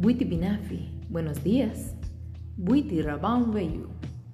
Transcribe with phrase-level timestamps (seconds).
[0.00, 1.92] Buiti Binafi, buenos días.
[2.56, 3.02] Buiti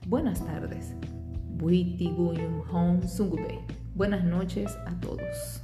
[0.06, 0.92] buenas tardes.
[1.56, 3.60] Buiti Guyum Hon Sungube,
[3.94, 5.62] buenas noches a todos.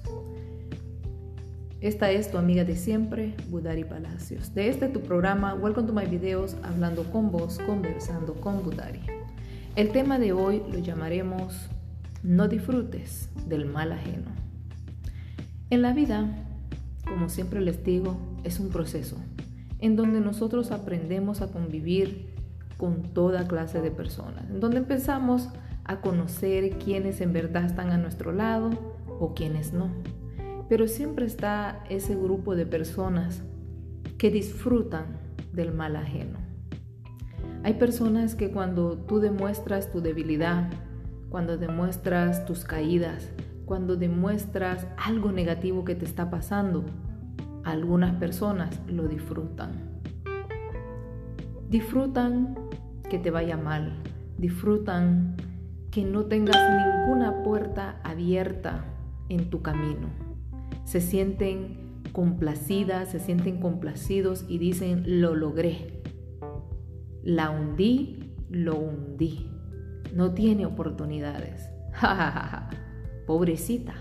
[1.82, 4.54] Esta es tu amiga de siempre, Budari Palacios.
[4.54, 9.02] De este tu programa, Welcome to my videos, hablando con vos, conversando con Budari.
[9.76, 11.68] El tema de hoy lo llamaremos
[12.22, 14.30] No disfrutes del mal ajeno.
[15.68, 16.26] En la vida,
[17.06, 19.18] como siempre les digo, es un proceso
[19.80, 22.34] en donde nosotros aprendemos a convivir
[22.76, 25.48] con toda clase de personas, en donde empezamos
[25.84, 28.70] a conocer quiénes en verdad están a nuestro lado
[29.18, 29.90] o quiénes no.
[30.68, 33.42] Pero siempre está ese grupo de personas
[34.18, 35.18] que disfrutan
[35.52, 36.38] del mal ajeno.
[37.62, 40.70] Hay personas que cuando tú demuestras tu debilidad,
[41.28, 43.28] cuando demuestras tus caídas,
[43.66, 46.84] cuando demuestras algo negativo que te está pasando,
[47.64, 50.00] algunas personas lo disfrutan.
[51.68, 52.56] Disfrutan
[53.08, 54.02] que te vaya mal.
[54.38, 55.36] Disfrutan
[55.90, 58.84] que no tengas ninguna puerta abierta
[59.28, 60.08] en tu camino.
[60.84, 66.02] Se sienten complacidas, se sienten complacidos y dicen, lo logré.
[67.22, 69.50] La hundí, lo hundí.
[70.14, 71.68] No tiene oportunidades.
[73.26, 73.94] Pobrecita,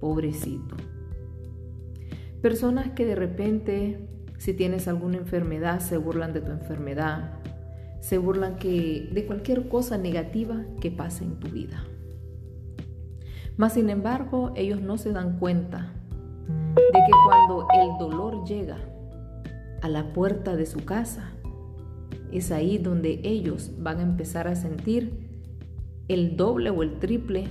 [0.00, 0.76] pobrecito.
[2.42, 7.34] Personas que de repente, si tienes alguna enfermedad, se burlan de tu enfermedad,
[8.00, 11.84] se burlan de cualquier cosa negativa que pase en tu vida.
[13.58, 15.92] Mas, sin embargo, ellos no se dan cuenta
[16.74, 18.78] de que cuando el dolor llega
[19.82, 21.32] a la puerta de su casa,
[22.32, 25.28] es ahí donde ellos van a empezar a sentir
[26.08, 27.48] el doble o el triple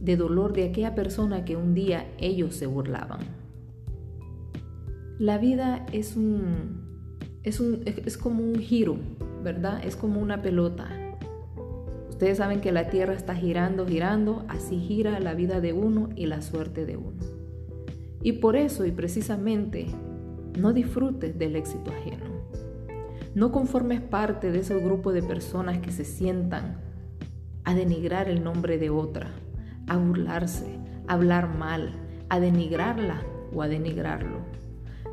[0.00, 3.45] de dolor de aquella persona que un día ellos se burlaban.
[5.18, 6.82] La vida es un,
[7.42, 8.98] es un es como un giro,
[9.42, 9.82] ¿verdad?
[9.82, 10.88] Es como una pelota.
[12.10, 16.26] Ustedes saben que la tierra está girando, girando, así gira la vida de uno y
[16.26, 17.22] la suerte de uno.
[18.22, 19.86] Y por eso y precisamente
[20.58, 22.26] no disfrutes del éxito ajeno.
[23.34, 26.82] No conformes parte de ese grupo de personas que se sientan
[27.64, 29.30] a denigrar el nombre de otra,
[29.86, 31.92] a burlarse, a hablar mal,
[32.28, 33.22] a denigrarla
[33.54, 34.65] o a denigrarlo.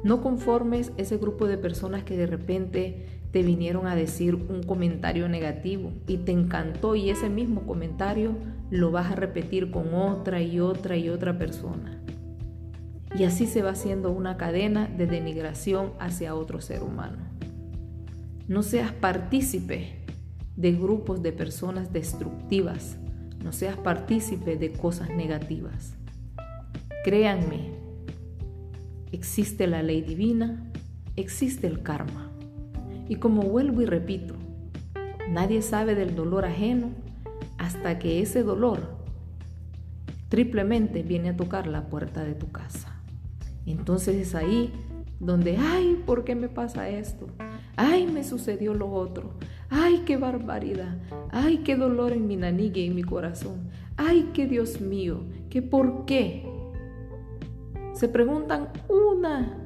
[0.03, 5.27] No conformes ese grupo de personas que de repente te vinieron a decir un comentario
[5.29, 8.35] negativo y te encantó y ese mismo comentario
[8.69, 11.99] lo vas a repetir con otra y otra y otra persona.
[13.17, 17.17] Y así se va haciendo una cadena de denigración hacia otro ser humano.
[18.47, 20.03] No seas partícipe
[20.55, 22.97] de grupos de personas destructivas.
[23.43, 25.95] No seas partícipe de cosas negativas.
[27.03, 27.82] Créanme,
[29.13, 30.71] existe la ley divina,
[31.15, 32.31] existe el karma.
[33.07, 34.35] Y como vuelvo y repito,
[35.29, 36.89] nadie sabe del dolor ajeno
[37.57, 38.97] hasta que ese dolor
[40.29, 42.99] triplemente viene a tocar la puerta de tu casa.
[43.65, 44.73] Entonces es ahí
[45.19, 47.27] donde, ay, ¿por qué me pasa esto?
[47.75, 49.33] Ay, me sucedió lo otro.
[49.69, 50.97] Ay, qué barbaridad.
[51.31, 53.69] Ay, qué dolor en mi nanigue y en mi corazón.
[53.95, 56.52] Ay, qué Dios mío, qué por qué.
[58.03, 59.57] Se preguntan una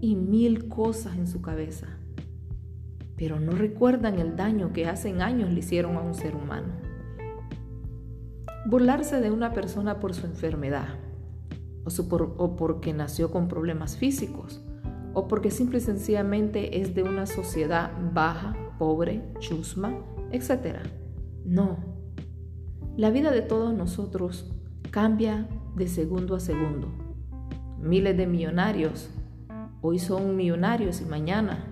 [0.00, 1.86] y mil cosas en su cabeza,
[3.16, 6.74] pero no recuerdan el daño que hace años le hicieron a un ser humano.
[8.66, 10.88] Burlarse de una persona por su enfermedad,
[11.84, 14.60] o, o porque nació con problemas físicos,
[15.14, 19.94] o porque simple y sencillamente es de una sociedad baja, pobre, chusma,
[20.32, 20.78] etc.
[21.44, 21.76] No.
[22.96, 24.52] La vida de todos nosotros
[24.90, 25.46] cambia
[25.76, 27.05] de segundo a segundo
[27.80, 29.10] miles de millonarios
[29.80, 31.64] hoy son millonarios y mañana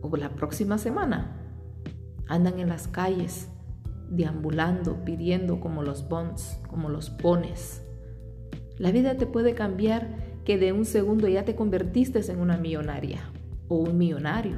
[0.00, 1.36] o la próxima semana
[2.26, 3.48] andan en las calles
[4.10, 7.82] deambulando, pidiendo como los bonds, como los pones.
[8.78, 10.08] La vida te puede cambiar
[10.44, 13.20] que de un segundo ya te convertiste en una millonaria
[13.68, 14.56] o un millonario.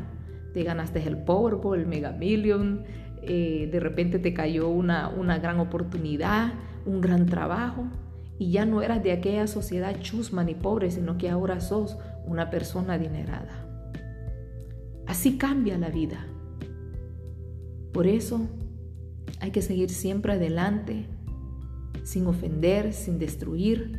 [0.53, 2.85] Te ganaste el Powerball, el Mega Million,
[3.23, 6.55] eh, de repente te cayó una, una gran oportunidad,
[6.87, 7.85] un gran trabajo
[8.39, 12.51] y ya no eras de aquella sociedad chusma ni pobre, sino que ahora sos una
[12.51, 13.67] persona adinerada.
[15.07, 16.27] Así cambia la vida.
[17.93, 18.49] Por eso
[19.41, 21.07] hay que seguir siempre adelante,
[22.03, 23.99] sin ofender, sin destruir,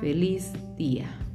[0.00, 1.25] Feliz día.